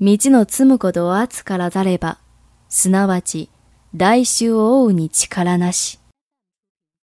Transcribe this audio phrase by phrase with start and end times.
[0.00, 2.18] 道の積むことを厚からざれば、
[2.68, 3.50] すなわち、
[3.96, 5.98] 来週を追うに力なし。